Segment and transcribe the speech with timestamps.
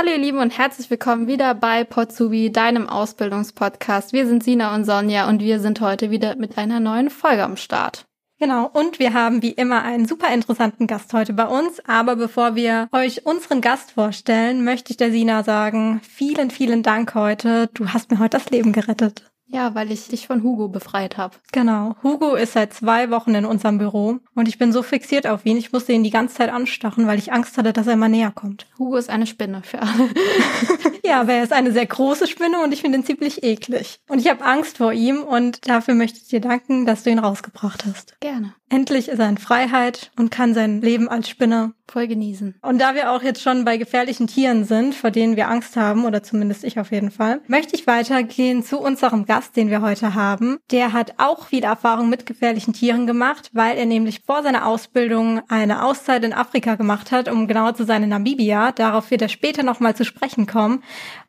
[0.00, 4.14] Hallo ihr Lieben und herzlich willkommen wieder bei Potsubi, deinem Ausbildungspodcast.
[4.14, 7.58] Wir sind Sina und Sonja und wir sind heute wieder mit einer neuen Folge am
[7.58, 8.06] Start.
[8.38, 11.86] Genau, und wir haben wie immer einen super interessanten Gast heute bei uns.
[11.86, 17.14] Aber bevor wir euch unseren Gast vorstellen, möchte ich der Sina sagen, vielen, vielen Dank
[17.14, 17.68] heute.
[17.74, 19.30] Du hast mir heute das Leben gerettet.
[19.52, 21.36] Ja, weil ich dich von Hugo befreit habe.
[21.52, 21.96] Genau.
[22.02, 25.56] Hugo ist seit zwei Wochen in unserem Büro und ich bin so fixiert auf ihn.
[25.56, 28.30] Ich musste ihn die ganze Zeit anstachen, weil ich Angst hatte, dass er immer näher
[28.30, 28.66] kommt.
[28.78, 30.08] Hugo ist eine Spinne für alle.
[31.04, 34.00] ja, aber er ist eine sehr große Spinne und ich finde ihn ziemlich eklig.
[34.08, 37.18] Und ich habe Angst vor ihm und dafür möchte ich dir danken, dass du ihn
[37.18, 38.20] rausgebracht hast.
[38.20, 38.54] Gerne.
[38.68, 42.54] Endlich ist er in Freiheit und kann sein Leben als Spinne voll genießen.
[42.62, 46.04] Und da wir auch jetzt schon bei gefährlichen Tieren sind, vor denen wir Angst haben,
[46.04, 50.14] oder zumindest ich auf jeden Fall, möchte ich weitergehen zu unserem Gast, den wir heute
[50.14, 50.58] haben.
[50.70, 55.42] Der hat auch viel Erfahrung mit gefährlichen Tieren gemacht, weil er nämlich vor seiner Ausbildung
[55.48, 58.72] eine Auszeit in Afrika gemacht hat, um genauer zu sein in Namibia.
[58.72, 60.82] Darauf wird er später nochmal zu sprechen kommen.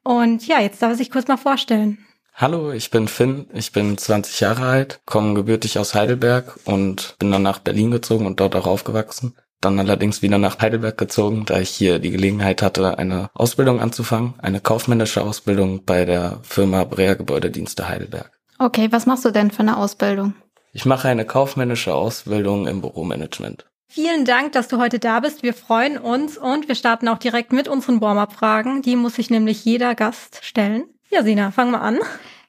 [0.04, 2.06] Und ja, jetzt darf er sich kurz mal vorstellen.
[2.34, 7.30] Hallo, ich bin Finn, ich bin 20 Jahre alt, komme gebürtig aus Heidelberg und bin
[7.30, 9.36] dann nach Berlin gezogen und dort auch aufgewachsen.
[9.62, 14.34] Dann allerdings wieder nach Heidelberg gezogen, da ich hier die Gelegenheit hatte, eine Ausbildung anzufangen,
[14.40, 18.32] eine kaufmännische Ausbildung bei der Firma Brea Gebäudedienste Heidelberg.
[18.58, 20.34] Okay, was machst du denn für eine Ausbildung?
[20.74, 23.66] Ich mache eine kaufmännische Ausbildung im Büromanagement.
[23.88, 25.44] Vielen Dank, dass du heute da bist.
[25.44, 28.82] Wir freuen uns und wir starten auch direkt mit unseren Warm-up-Fragen.
[28.82, 30.86] Die muss sich nämlich jeder Gast stellen.
[31.10, 32.00] Ja, Sina, fang mal an.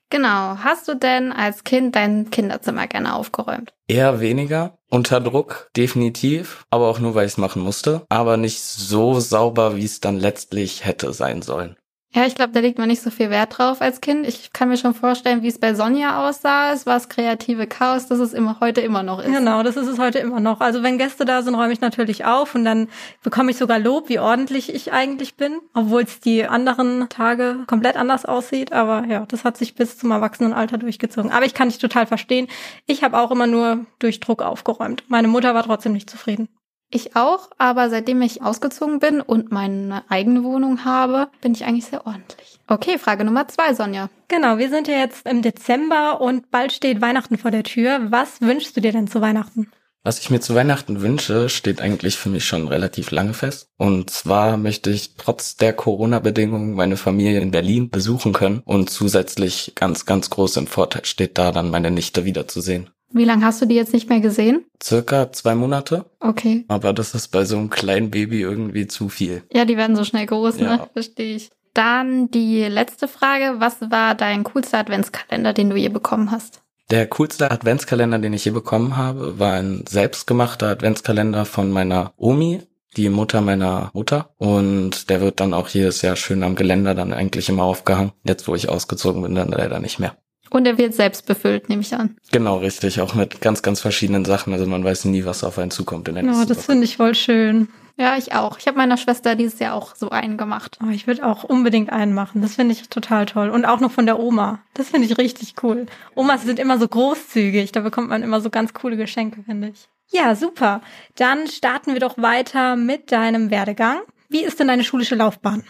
[0.09, 0.59] Genau.
[0.63, 3.73] Hast du denn als Kind dein Kinderzimmer gerne aufgeräumt?
[3.89, 4.79] Eher weniger.
[4.95, 6.67] Unter Druck, definitiv.
[6.69, 8.03] Aber auch nur, weil ich es machen musste.
[8.11, 11.77] Aber nicht so sauber, wie es dann letztlich hätte sein sollen.
[12.15, 14.27] Ja, ich glaube, da legt man nicht so viel Wert drauf als Kind.
[14.27, 16.71] Ich kann mir schon vorstellen, wie es bei Sonja aussah.
[16.73, 19.33] Es war das kreative Chaos, das es immer heute immer noch ist.
[19.33, 20.61] Genau, das ist es heute immer noch.
[20.61, 22.89] Also wenn Gäste da sind, räume ich natürlich auf und dann
[23.23, 27.97] bekomme ich sogar Lob, wie ordentlich ich eigentlich bin, obwohl es die anderen Tage komplett
[27.97, 28.73] anders aussieht.
[28.73, 31.31] Aber ja, das hat sich bis zum Erwachsenenalter durchgezogen.
[31.31, 32.47] Aber ich kann dich total verstehen.
[32.87, 35.05] Ich habe auch immer nur durch Druck aufgeräumt.
[35.09, 36.49] Meine Mutter war trotzdem nicht zufrieden.
[36.95, 41.87] Ich auch, aber seitdem ich ausgezogen bin und meine eigene Wohnung habe, bin ich eigentlich
[41.87, 42.61] sehr ordentlich.
[42.69, 44.11] Okay, Frage Nummer zwei, Sonja.
[44.29, 48.11] Genau, wir sind ja jetzt im Dezember und bald steht Weihnachten vor der Tür.
[48.11, 49.73] Was wünschst du dir denn zu Weihnachten?
[50.05, 53.69] Was ich mir zu Weihnachten wünsche, steht eigentlich für mich schon relativ lange fest.
[53.79, 59.73] Und zwar möchte ich trotz der Corona-Bedingungen meine Familie in Berlin besuchen können und zusätzlich
[59.77, 62.91] ganz, ganz groß im Vorteil steht da dann meine Nichte wiederzusehen.
[63.15, 64.65] Wie lange hast du die jetzt nicht mehr gesehen?
[64.83, 66.07] Circa zwei Monate.
[66.21, 66.65] Okay.
[66.69, 69.43] Aber das ist bei so einem kleinen Baby irgendwie zu viel.
[69.53, 70.65] Ja, die werden so schnell groß, ne?
[70.65, 70.89] Ja.
[70.93, 71.51] Verstehe ich.
[71.75, 73.55] Dann die letzte Frage.
[73.59, 76.63] Was war dein coolster Adventskalender, den du je bekommen hast?
[76.91, 82.61] Der coolste Adventskalender, den ich je bekommen habe, war ein selbstgemachter Adventskalender von meiner Omi,
[82.97, 84.35] die Mutter meiner Mutter.
[84.37, 88.13] Und der wird dann auch jedes Jahr schön am Geländer dann eigentlich immer aufgehangen.
[88.25, 90.17] Jetzt, wo ich ausgezogen bin, dann leider nicht mehr.
[90.53, 92.17] Und er wird selbst befüllt, nehme ich an.
[92.31, 93.01] Genau, richtig.
[93.01, 94.53] Auch mit ganz, ganz verschiedenen Sachen.
[94.53, 96.99] Also man weiß nie, was auf einen zukommt in der nächsten Oh, das finde ich
[96.99, 97.69] voll schön.
[97.97, 98.59] Ja, ich auch.
[98.59, 100.79] Ich habe meiner Schwester dieses Jahr auch so einen gemacht.
[100.85, 102.43] Oh, ich würde auch unbedingt einen machen.
[102.43, 103.49] Das finde ich total toll.
[103.49, 104.61] Und auch noch von der Oma.
[104.75, 105.87] Das finde ich richtig cool.
[106.15, 107.73] Omas sind immer so großzügig.
[107.73, 109.89] Da bekommt man immer so ganz coole Geschenke, finde ich.
[110.11, 110.83] Ja, super.
[111.17, 114.01] Dann starten wir doch weiter mit deinem Werdegang.
[114.29, 115.65] Wie ist denn deine schulische Laufbahn?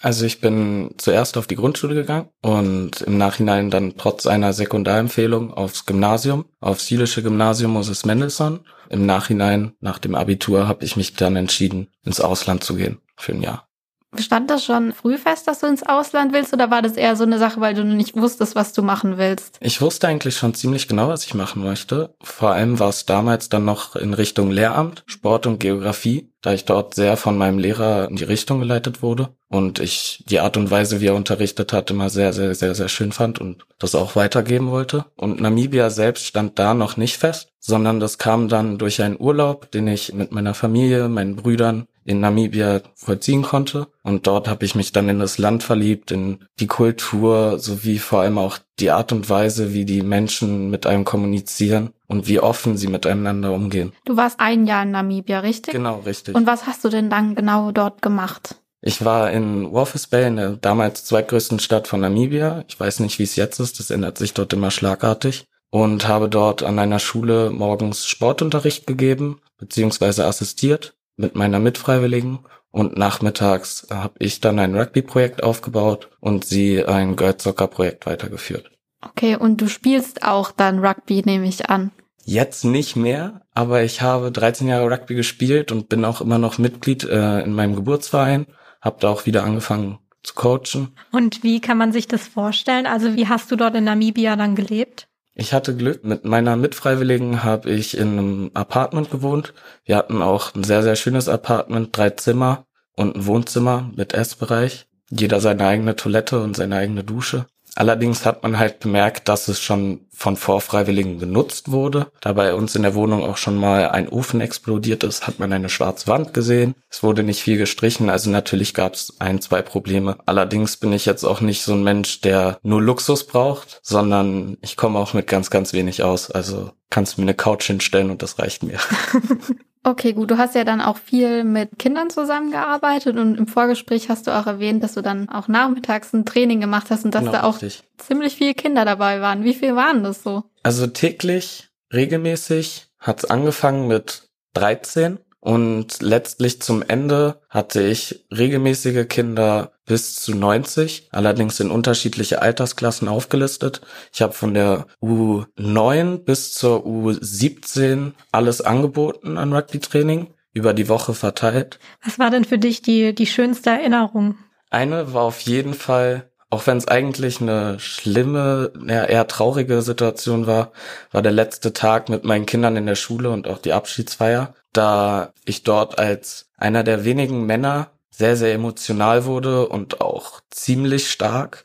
[0.00, 5.52] Also ich bin zuerst auf die Grundschule gegangen und im Nachhinein dann trotz einer Sekundarempfehlung
[5.52, 8.60] aufs Gymnasium, aufs jüdische Gymnasium Moses Mendelssohn.
[8.90, 13.32] Im Nachhinein, nach dem Abitur, habe ich mich dann entschieden, ins Ausland zu gehen für
[13.32, 13.67] ein Jahr.
[14.16, 17.24] Stand das schon früh fest, dass du ins Ausland willst oder war das eher so
[17.24, 19.58] eine Sache, weil du nicht wusstest, was du machen willst?
[19.60, 22.14] Ich wusste eigentlich schon ziemlich genau, was ich machen möchte.
[22.22, 26.64] Vor allem war es damals dann noch in Richtung Lehramt, Sport und Geografie, da ich
[26.64, 30.70] dort sehr von meinem Lehrer in die Richtung geleitet wurde und ich die Art und
[30.70, 34.16] Weise, wie er unterrichtet hat, immer sehr, sehr, sehr, sehr schön fand und das auch
[34.16, 35.04] weitergeben wollte.
[35.16, 39.70] Und Namibia selbst stand da noch nicht fest, sondern das kam dann durch einen Urlaub,
[39.70, 43.86] den ich mit meiner Familie, meinen Brüdern in Namibia vollziehen konnte.
[44.02, 48.20] Und dort habe ich mich dann in das Land verliebt, in die Kultur sowie vor
[48.20, 52.78] allem auch die Art und Weise, wie die Menschen mit einem kommunizieren und wie offen
[52.78, 53.92] sie miteinander umgehen.
[54.06, 55.74] Du warst ein Jahr in Namibia, richtig?
[55.74, 56.34] Genau, richtig.
[56.34, 58.56] Und was hast du denn dann genau dort gemacht?
[58.80, 62.64] Ich war in Walvis Bay, in der damals zweitgrößten Stadt von Namibia.
[62.68, 65.44] Ich weiß nicht, wie es jetzt ist, das ändert sich dort immer schlagartig.
[65.70, 72.96] Und habe dort an einer Schule morgens Sportunterricht gegeben, beziehungsweise assistiert mit meiner Mitfreiwilligen und
[72.96, 78.70] nachmittags habe ich dann ein Rugby-Projekt aufgebaut und sie ein Girls Soccer-Projekt weitergeführt.
[79.02, 81.92] Okay, und du spielst auch dann Rugby, nehme ich an.
[82.24, 86.58] Jetzt nicht mehr, aber ich habe 13 Jahre Rugby gespielt und bin auch immer noch
[86.58, 88.46] Mitglied äh, in meinem Geburtsverein.
[88.80, 90.94] habe da auch wieder angefangen zu coachen.
[91.10, 92.86] Und wie kann man sich das vorstellen?
[92.86, 95.07] Also wie hast du dort in Namibia dann gelebt?
[95.40, 96.02] Ich hatte Glück.
[96.02, 99.54] Mit meiner Mitfreiwilligen habe ich in einem Apartment gewohnt.
[99.84, 104.88] Wir hatten auch ein sehr, sehr schönes Apartment, drei Zimmer und ein Wohnzimmer mit Essbereich.
[105.10, 107.46] Jeder seine eigene Toilette und seine eigene Dusche.
[107.78, 112.08] Allerdings hat man halt bemerkt, dass es schon von Vorfreiwilligen genutzt wurde.
[112.20, 115.52] Da bei uns in der Wohnung auch schon mal ein Ofen explodiert ist, hat man
[115.52, 116.74] eine schwarze Wand gesehen.
[116.90, 120.18] Es wurde nicht viel gestrichen, also natürlich gab es ein, zwei Probleme.
[120.26, 124.76] Allerdings bin ich jetzt auch nicht so ein Mensch, der nur Luxus braucht, sondern ich
[124.76, 126.32] komme auch mit ganz, ganz wenig aus.
[126.32, 128.80] Also kannst du mir eine Couch hinstellen und das reicht mir.
[129.82, 130.30] Okay, gut.
[130.30, 134.46] Du hast ja dann auch viel mit Kindern zusammengearbeitet und im Vorgespräch hast du auch
[134.46, 137.54] erwähnt, dass du dann auch nachmittags ein Training gemacht hast und dass genau, da auch
[137.62, 137.84] richtig.
[137.96, 139.44] ziemlich viele Kinder dabei waren.
[139.44, 140.44] Wie viel waren das so?
[140.62, 149.72] Also täglich, regelmäßig hat's angefangen mit 13 und letztlich zum Ende hatte ich regelmäßige Kinder
[149.86, 153.80] bis zu 90, allerdings in unterschiedliche Altersklassen aufgelistet.
[154.12, 161.14] Ich habe von der U9 bis zur U17 alles angeboten an Rugby-Training, über die Woche
[161.14, 161.78] verteilt.
[162.04, 164.36] Was war denn für dich die, die schönste Erinnerung?
[164.68, 170.72] Eine war auf jeden Fall, auch wenn es eigentlich eine schlimme, eher traurige Situation war,
[171.10, 175.32] war der letzte Tag mit meinen Kindern in der Schule und auch die Abschiedsfeier da
[175.44, 181.64] ich dort als einer der wenigen Männer sehr, sehr emotional wurde und auch ziemlich stark.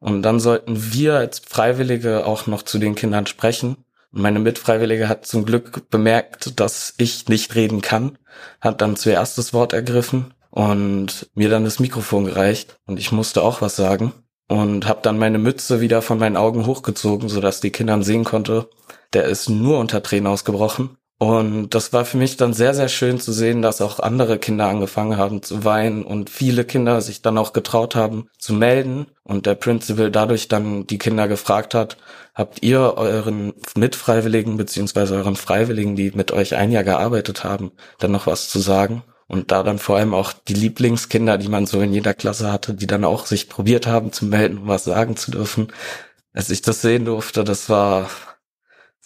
[0.00, 3.76] Und dann sollten wir als Freiwillige auch noch zu den Kindern sprechen.
[4.10, 8.18] Meine Mitfreiwillige hat zum Glück bemerkt, dass ich nicht reden kann,
[8.60, 13.42] hat dann zuerst das Wort ergriffen und mir dann das Mikrofon gereicht und ich musste
[13.42, 14.12] auch was sagen
[14.48, 18.68] und habe dann meine Mütze wieder von meinen Augen hochgezogen, sodass die Kinder sehen konnte,
[19.14, 23.20] der ist nur unter Tränen ausgebrochen und das war für mich dann sehr, sehr schön
[23.20, 27.38] zu sehen, dass auch andere Kinder angefangen haben zu weinen und viele Kinder sich dann
[27.38, 31.98] auch getraut haben zu melden und der Principal dadurch dann die Kinder gefragt hat,
[32.34, 38.12] habt ihr euren Mitfreiwilligen beziehungsweise euren Freiwilligen, die mit euch ein Jahr gearbeitet haben, dann
[38.12, 39.04] noch was zu sagen?
[39.26, 42.74] Und da dann vor allem auch die Lieblingskinder, die man so in jeder Klasse hatte,
[42.74, 45.68] die dann auch sich probiert haben zu melden, um was sagen zu dürfen.
[46.34, 48.10] Als ich das sehen durfte, das war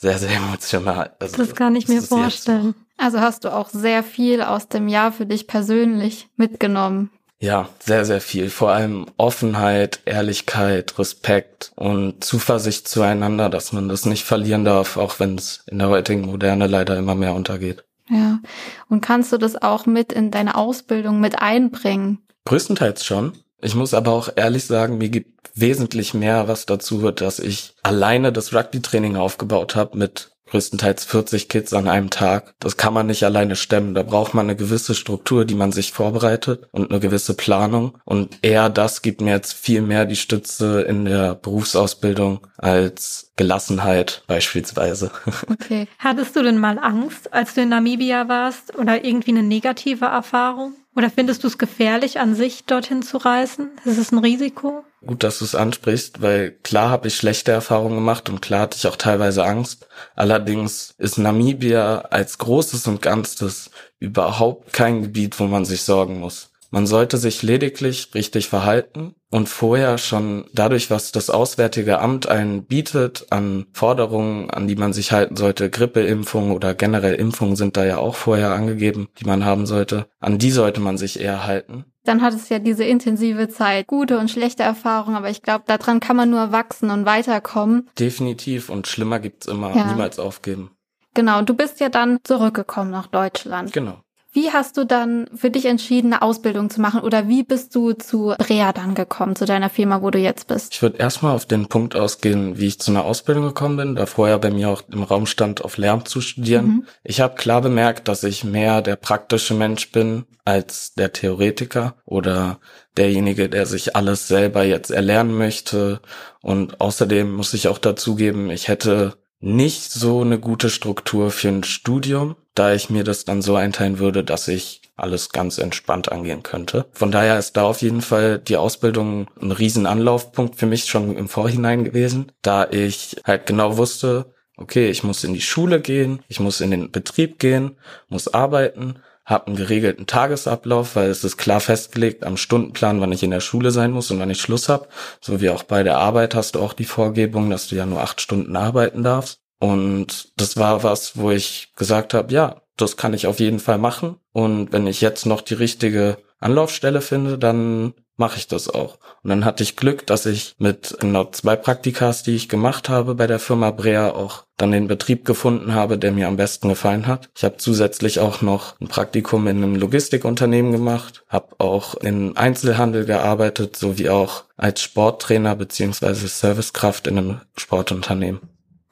[0.00, 1.12] sehr, sehr emotional.
[1.18, 2.74] Also, das kann ich mir vorstellen.
[2.96, 7.10] Also hast du auch sehr viel aus dem Jahr für dich persönlich mitgenommen.
[7.40, 8.50] Ja, sehr, sehr viel.
[8.50, 15.20] Vor allem Offenheit, Ehrlichkeit, Respekt und Zuversicht zueinander, dass man das nicht verlieren darf, auch
[15.20, 17.84] wenn es in der heutigen Moderne leider immer mehr untergeht.
[18.08, 18.40] Ja.
[18.88, 22.18] Und kannst du das auch mit in deine Ausbildung mit einbringen?
[22.46, 23.32] Größtenteils schon.
[23.60, 27.74] Ich muss aber auch ehrlich sagen, mir gibt wesentlich mehr was dazu wird, dass ich
[27.82, 32.54] alleine das Rugby-Training aufgebaut habe mit größtenteils 40 Kids an einem Tag.
[32.58, 33.94] Das kann man nicht alleine stemmen.
[33.94, 37.98] Da braucht man eine gewisse Struktur, die man sich vorbereitet und eine gewisse Planung.
[38.04, 44.22] Und eher das gibt mir jetzt viel mehr die Stütze in der Berufsausbildung als Gelassenheit
[44.26, 45.10] beispielsweise.
[45.50, 45.86] Okay.
[45.98, 50.74] Hattest du denn mal Angst, als du in Namibia warst oder irgendwie eine negative Erfahrung?
[50.98, 53.70] Oder findest du es gefährlich, an sich dorthin zu reisen?
[53.84, 54.84] Ist es ein Risiko?
[55.06, 58.76] Gut, dass du es ansprichst, weil klar habe ich schlechte Erfahrungen gemacht und klar hatte
[58.76, 59.86] ich auch teilweise Angst.
[60.16, 66.50] Allerdings ist Namibia als Großes und Ganzes überhaupt kein Gebiet, wo man sich sorgen muss.
[66.70, 72.64] Man sollte sich lediglich richtig verhalten und vorher schon dadurch, was das Auswärtige Amt einen
[72.64, 77.84] bietet an Forderungen, an die man sich halten sollte, Grippeimpfungen oder generell Impfungen sind da
[77.84, 81.84] ja auch vorher angegeben, die man haben sollte, an die sollte man sich eher halten.
[82.04, 86.00] Dann hat es ja diese intensive Zeit, gute und schlechte Erfahrungen, aber ich glaube, daran
[86.00, 87.88] kann man nur wachsen und weiterkommen.
[87.98, 89.86] Definitiv und schlimmer gibt's immer, ja.
[89.86, 90.70] niemals aufgeben.
[91.14, 93.72] Genau, du bist ja dann zurückgekommen nach Deutschland.
[93.72, 94.00] Genau.
[94.30, 97.92] Wie hast du dann für dich entschieden, eine Ausbildung zu machen oder wie bist du
[97.92, 100.74] zu Brea dann gekommen, zu deiner Firma, wo du jetzt bist?
[100.74, 104.04] Ich würde erstmal auf den Punkt ausgehen, wie ich zu einer Ausbildung gekommen bin, da
[104.04, 106.66] vorher bei mir auch im Raum stand, auf Lärm zu studieren.
[106.66, 106.86] Mhm.
[107.04, 112.58] Ich habe klar bemerkt, dass ich mehr der praktische Mensch bin als der Theoretiker oder
[112.98, 116.00] derjenige, der sich alles selber jetzt erlernen möchte.
[116.42, 121.64] Und außerdem muss ich auch dazugeben, ich hätte nicht so eine gute Struktur für ein
[121.64, 126.42] Studium, da ich mir das dann so einteilen würde, dass ich alles ganz entspannt angehen
[126.42, 126.86] könnte.
[126.92, 131.16] Von daher ist da auf jeden Fall die Ausbildung ein riesen Anlaufpunkt für mich schon
[131.16, 136.20] im Vorhinein gewesen, da ich halt genau wusste, okay, ich muss in die Schule gehen,
[136.28, 137.76] ich muss in den Betrieb gehen,
[138.08, 143.22] muss arbeiten, habe einen geregelten Tagesablauf, weil es ist klar festgelegt am Stundenplan, wann ich
[143.22, 144.88] in der Schule sein muss und wann ich Schluss habe.
[145.20, 148.00] So wie auch bei der Arbeit hast du auch die Vorgebung, dass du ja nur
[148.00, 149.40] acht Stunden arbeiten darfst.
[149.58, 153.78] Und das war was, wo ich gesagt habe, ja, das kann ich auf jeden Fall
[153.78, 154.16] machen.
[154.32, 158.98] Und wenn ich jetzt noch die richtige Anlaufstelle finde, dann mache ich das auch.
[159.22, 163.14] Und dann hatte ich Glück, dass ich mit genau zwei Praktikas, die ich gemacht habe
[163.14, 167.06] bei der Firma Brea, auch dann den Betrieb gefunden habe, der mir am besten gefallen
[167.06, 167.30] hat.
[167.36, 173.04] Ich habe zusätzlich auch noch ein Praktikum in einem Logistikunternehmen gemacht, habe auch in Einzelhandel
[173.04, 178.40] gearbeitet, sowie auch als Sporttrainer beziehungsweise Servicekraft in einem Sportunternehmen.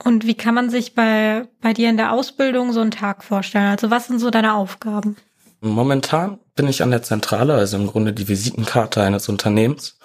[0.06, 3.66] Und wie kann man sich bei, bei dir in der Ausbildung so einen Tag vorstellen?
[3.66, 5.16] Also was sind so deine Aufgaben?
[5.60, 9.98] Momentan bin ich an der Zentrale, also im Grunde die Visitenkarte eines Unternehmens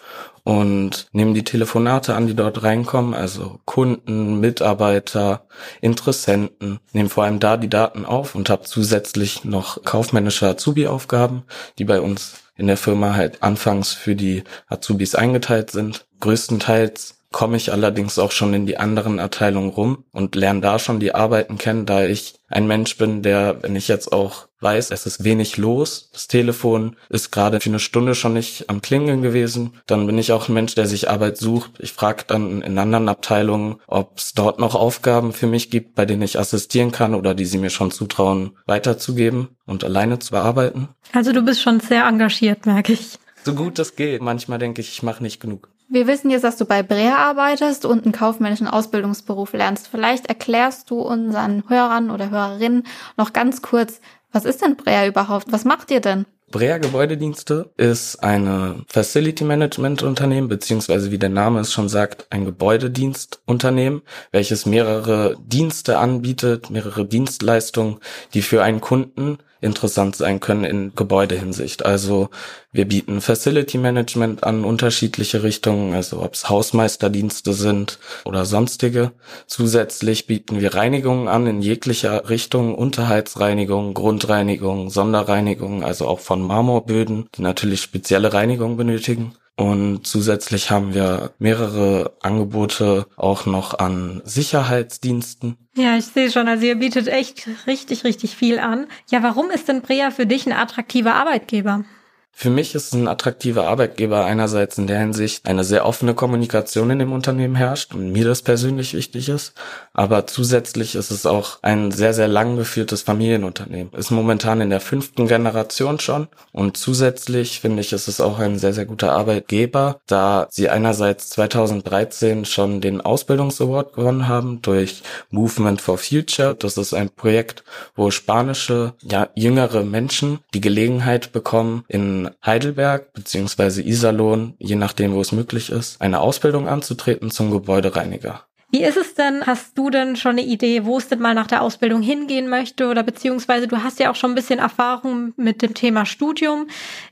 [0.44, 5.46] und nehme die Telefonate an, die dort reinkommen, also Kunden, Mitarbeiter,
[5.82, 11.44] Interessenten, nehme vor allem da die Daten auf und habe zusätzlich noch kaufmännische Azubi-Aufgaben,
[11.78, 16.08] die bei uns in der Firma halt anfangs für die Azubis eingeteilt sind.
[16.22, 21.00] Größtenteils komme ich allerdings auch schon in die anderen Abteilungen rum und lerne da schon
[21.00, 25.06] die Arbeiten kennen, da ich ein Mensch bin, der, wenn ich jetzt auch weiß, es
[25.06, 29.74] ist wenig los, das Telefon ist gerade für eine Stunde schon nicht am Klingeln gewesen,
[29.88, 31.72] dann bin ich auch ein Mensch, der sich Arbeit sucht.
[31.80, 36.06] Ich frage dann in anderen Abteilungen, ob es dort noch Aufgaben für mich gibt, bei
[36.06, 40.90] denen ich assistieren kann oder die sie mir schon zutrauen, weiterzugeben und alleine zu bearbeiten.
[41.14, 43.18] Also du bist schon sehr engagiert, merke ich.
[43.44, 44.22] So gut das geht.
[44.22, 45.70] Manchmal denke ich, ich mache nicht genug.
[45.94, 49.90] Wir wissen jetzt, dass du bei Brea arbeitest und einen kaufmännischen Ausbildungsberuf lernst.
[49.90, 52.84] Vielleicht erklärst du unseren Hörern oder Hörerinnen
[53.18, 54.00] noch ganz kurz,
[54.32, 55.48] was ist denn Brea überhaupt?
[55.52, 56.26] Was macht ihr denn?
[56.50, 62.46] Brea Gebäudedienste ist eine Facility Management Unternehmen, beziehungsweise wie der Name es schon sagt, ein
[62.46, 67.98] Gebäudedienstunternehmen, welches mehrere Dienste anbietet, mehrere Dienstleistungen,
[68.34, 71.86] die für einen Kunden interessant sein können in Gebäudehinsicht.
[71.86, 72.30] Also
[72.72, 79.12] wir bieten Facility Management an unterschiedliche Richtungen, also ob es Hausmeisterdienste sind oder sonstige.
[79.48, 87.30] Zusätzlich bieten wir Reinigungen an in jeglicher Richtung, Unterhaltsreinigung, Grundreinigung, Sonderreinigung, also auch von Marmorböden,
[87.36, 89.36] die natürlich spezielle Reinigung benötigen.
[89.58, 95.58] Und zusätzlich haben wir mehrere Angebote auch noch an Sicherheitsdiensten.
[95.76, 98.88] Ja, ich sehe schon, also ihr bietet echt richtig, richtig viel an.
[99.10, 101.84] Ja, warum ist denn Brea für dich ein attraktiver Arbeitgeber?
[102.34, 106.98] Für mich ist ein attraktiver Arbeitgeber einerseits in der Hinsicht eine sehr offene Kommunikation in
[106.98, 109.54] dem Unternehmen herrscht und mir das persönlich wichtig ist,
[109.94, 113.94] aber zusätzlich ist es auch ein sehr, sehr lang geführtes Familienunternehmen.
[113.94, 118.58] Ist momentan in der fünften Generation schon und zusätzlich finde ich, ist es auch ein
[118.58, 125.82] sehr, sehr guter Arbeitgeber, da sie einerseits 2013 schon den Ausbildungsaward gewonnen haben durch Movement
[125.82, 126.56] for Future.
[126.56, 127.64] Das ist ein Projekt,
[127.96, 135.22] wo spanische, ja, jüngere Menschen die Gelegenheit bekommen, in Heidelberg beziehungsweise Iserlohn, je nachdem, wo
[135.22, 138.46] es möglich ist, eine Ausbildung anzutreten zum Gebäudereiniger.
[138.72, 139.46] Wie ist es denn?
[139.46, 142.88] Hast du denn schon eine Idee, wo es denn mal nach der Ausbildung hingehen möchte?
[142.88, 146.68] Oder beziehungsweise du hast ja auch schon ein bisschen Erfahrung mit dem Thema Studium.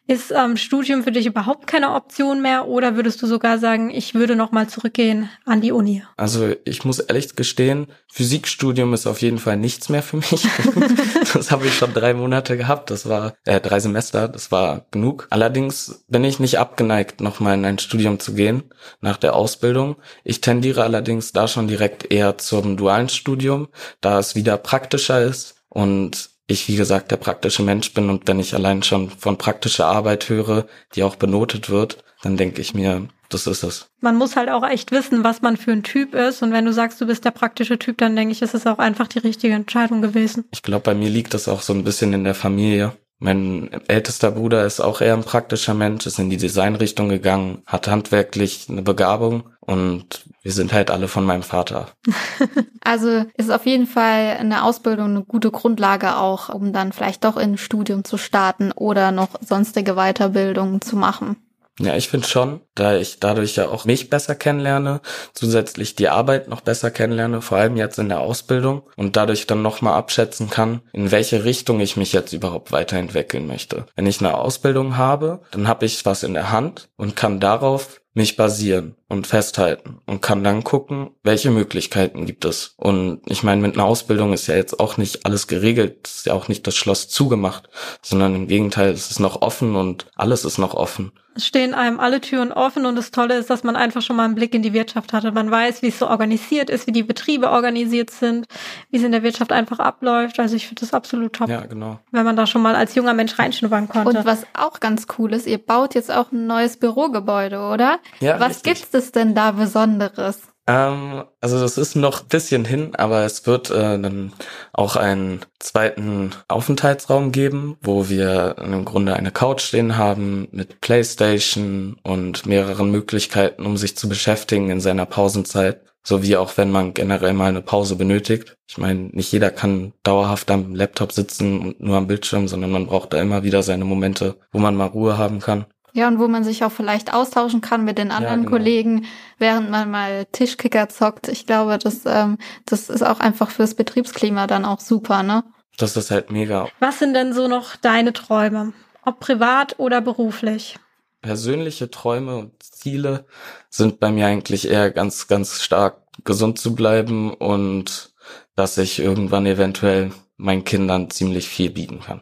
[0.07, 2.67] Ist ähm, Studium für dich überhaupt keine Option mehr?
[2.67, 6.01] Oder würdest du sogar sagen, ich würde noch mal zurückgehen an die Uni?
[6.15, 10.47] Also ich muss ehrlich gestehen, Physikstudium ist auf jeden Fall nichts mehr für mich.
[11.33, 12.89] das habe ich schon drei Monate gehabt.
[12.89, 14.29] Das war äh, drei Semester.
[14.29, 15.27] Das war genug.
[15.29, 18.63] Allerdings bin ich nicht abgeneigt, noch mal in ein Studium zu gehen
[19.01, 19.97] nach der Ausbildung.
[20.23, 23.67] Ich tendiere allerdings da schon direkt eher zum dualen Studium,
[24.01, 28.39] da es wieder praktischer ist und ich, wie gesagt, der praktische Mensch bin und wenn
[28.39, 30.65] ich allein schon von praktischer Arbeit höre,
[30.95, 33.87] die auch benotet wird, dann denke ich mir, das ist es.
[34.01, 36.41] Man muss halt auch echt wissen, was man für ein Typ ist.
[36.41, 38.79] Und wenn du sagst, du bist der praktische Typ, dann denke ich, ist es auch
[38.79, 40.45] einfach die richtige Entscheidung gewesen.
[40.51, 42.93] Ich glaube, bei mir liegt das auch so ein bisschen in der Familie.
[43.19, 47.87] Mein ältester Bruder ist auch eher ein praktischer Mensch, ist in die Designrichtung gegangen, hat
[47.87, 51.87] handwerklich eine Begabung und wir sind halt alle von meinem Vater.
[52.81, 57.37] Also ist auf jeden Fall eine Ausbildung eine gute Grundlage auch, um dann vielleicht doch
[57.37, 61.35] in ein Studium zu starten oder noch sonstige Weiterbildungen zu machen.
[61.79, 64.99] Ja, ich finde schon, da ich dadurch ja auch mich besser kennenlerne,
[65.33, 69.61] zusätzlich die Arbeit noch besser kennenlerne, vor allem jetzt in der Ausbildung und dadurch dann
[69.61, 73.85] nochmal abschätzen kann, in welche Richtung ich mich jetzt überhaupt weiterentwickeln möchte.
[73.95, 78.01] Wenn ich eine Ausbildung habe, dann habe ich was in der Hand und kann darauf
[78.19, 82.73] mich basieren und festhalten und kann dann gucken, welche Möglichkeiten gibt es.
[82.75, 86.33] Und ich meine, mit einer Ausbildung ist ja jetzt auch nicht alles geregelt, ist ja
[86.33, 87.69] auch nicht das Schloss zugemacht,
[88.01, 91.13] sondern im Gegenteil, es ist noch offen und alles ist noch offen.
[91.39, 94.35] Stehen einem alle Türen offen und das Tolle ist, dass man einfach schon mal einen
[94.35, 95.31] Blick in die Wirtschaft hatte.
[95.31, 98.47] Man weiß, wie es so organisiert ist, wie die Betriebe organisiert sind,
[98.89, 100.39] wie es in der Wirtschaft einfach abläuft.
[100.39, 101.49] Also ich finde das absolut top.
[101.49, 101.99] Ja, genau.
[102.11, 104.19] Wenn man da schon mal als junger Mensch reinschnuppern konnte.
[104.19, 107.99] Und was auch ganz cool ist, ihr baut jetzt auch ein neues Bürogebäude, oder?
[108.19, 108.81] Ja, Was richtig.
[108.81, 110.48] gibt es denn da Besonderes?
[110.69, 114.33] Ähm, also das ist noch ein bisschen hin, aber es wird äh, dann
[114.71, 121.97] auch einen zweiten Aufenthaltsraum geben, wo wir im Grunde eine Couch stehen haben mit Playstation
[122.03, 127.33] und mehreren Möglichkeiten, um sich zu beschäftigen in seiner Pausenzeit sowie auch wenn man generell
[127.33, 128.55] mal eine Pause benötigt.
[128.67, 132.87] Ich meine, nicht jeder kann dauerhaft am Laptop sitzen und nur am Bildschirm, sondern man
[132.87, 135.65] braucht da immer wieder seine Momente, wo man mal Ruhe haben kann.
[135.93, 138.51] Ja, und wo man sich auch vielleicht austauschen kann mit den anderen ja, genau.
[138.51, 139.05] Kollegen,
[139.37, 141.27] während man mal Tischkicker zockt.
[141.27, 145.43] Ich glaube, das, ähm, das ist auch einfach fürs Betriebsklima dann auch super, ne?
[145.77, 146.67] Das ist halt mega.
[146.79, 148.73] Was sind denn so noch deine Träume?
[149.05, 150.77] Ob privat oder beruflich?
[151.21, 153.25] Persönliche Träume und Ziele
[153.69, 158.13] sind bei mir eigentlich eher ganz, ganz stark gesund zu bleiben und
[158.55, 162.21] dass ich irgendwann eventuell meinen Kindern ziemlich viel bieten kann.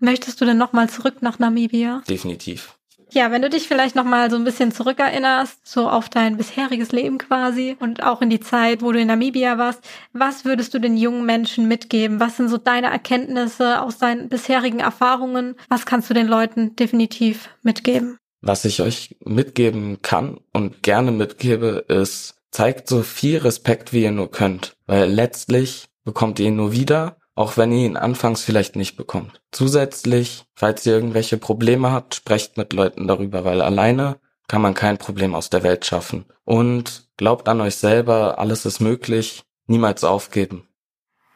[0.00, 2.02] Möchtest du denn nochmal zurück nach Namibia?
[2.08, 2.76] Definitiv.
[3.12, 7.18] Ja, wenn du dich vielleicht nochmal so ein bisschen zurückerinnerst, so auf dein bisheriges Leben
[7.18, 9.80] quasi und auch in die Zeit, wo du in Namibia warst,
[10.12, 12.20] was würdest du den jungen Menschen mitgeben?
[12.20, 15.56] Was sind so deine Erkenntnisse aus deinen bisherigen Erfahrungen?
[15.68, 18.16] Was kannst du den Leuten definitiv mitgeben?
[18.42, 24.12] Was ich euch mitgeben kann und gerne mitgebe, ist, zeigt so viel Respekt, wie ihr
[24.12, 28.76] nur könnt, weil letztlich bekommt ihr ihn nur wieder, auch wenn ihr ihn anfangs vielleicht
[28.76, 29.40] nicht bekommt.
[29.50, 34.16] Zusätzlich, falls ihr irgendwelche Probleme habt, sprecht mit Leuten darüber, weil alleine
[34.46, 36.26] kann man kein Problem aus der Welt schaffen.
[36.44, 40.68] Und glaubt an euch selber, alles ist möglich, niemals aufgeben.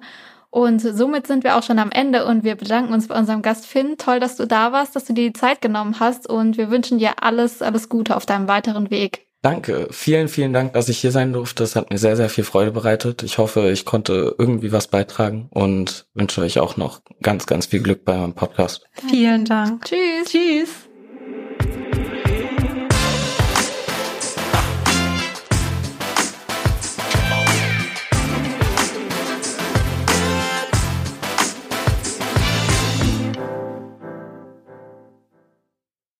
[0.54, 3.66] Und somit sind wir auch schon am Ende und wir bedanken uns bei unserem Gast
[3.66, 3.98] Finn.
[3.98, 7.00] Toll, dass du da warst, dass du dir die Zeit genommen hast und wir wünschen
[7.00, 9.26] dir alles, alles Gute auf deinem weiteren Weg.
[9.42, 11.63] Danke, vielen, vielen Dank, dass ich hier sein durfte.
[11.63, 13.24] Es hat mir sehr, sehr viel Freude bereitet.
[13.24, 17.82] Ich hoffe, ich konnte irgendwie was beitragen und wünsche euch auch noch ganz, ganz viel
[17.82, 18.86] Glück bei meinem Podcast.
[19.10, 19.86] Vielen Dank.
[19.86, 20.30] Tschüss.
[20.30, 20.83] Tschüss.